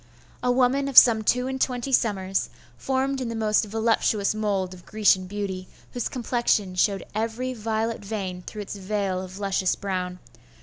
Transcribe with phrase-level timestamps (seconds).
[0.41, 4.83] A woman of some two and twenty summers, formed in the most voluptuous mould of
[4.83, 10.17] Grecian beauty, whose complexion showed every violet vein through its veil of luscious brown.